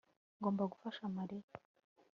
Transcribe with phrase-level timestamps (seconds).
[0.39, 1.51] Ngomba gufasha Mariya